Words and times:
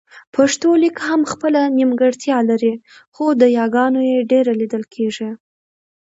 پښتو 0.35 0.69
لیک 0.81 0.95
هم 1.07 1.21
خپله 1.31 1.61
نيمګړتیا 1.77 2.37
لري 2.49 2.73
خو 3.13 3.25
د 3.41 3.43
یاګانو 3.59 4.01
يې 4.11 4.19
ډېره 4.31 4.51
لیدل 4.61 4.83
کېږي 4.93 5.29